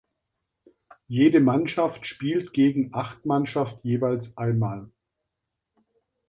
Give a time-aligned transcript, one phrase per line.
[1.07, 4.89] Jede Mannschaft spielt gegen acht Mannschaft jeweils einmal.